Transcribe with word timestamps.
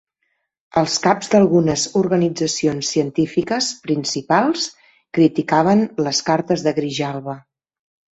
Els 0.79 0.93
caps 1.01 1.27
d'algunes 1.33 1.83
organitzacions 1.99 2.89
científiques 2.95 3.67
principals 3.83 4.65
criticaven 5.19 5.85
les 6.09 6.23
cartes 6.31 6.65
de 6.69 6.75
Grijalva. 6.81 7.37